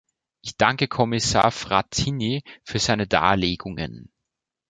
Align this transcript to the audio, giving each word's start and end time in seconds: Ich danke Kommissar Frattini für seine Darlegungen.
Ich 0.41 0.57
danke 0.57 0.87
Kommissar 0.87 1.51
Frattini 1.51 2.41
für 2.63 2.79
seine 2.79 3.05
Darlegungen. 3.05 4.11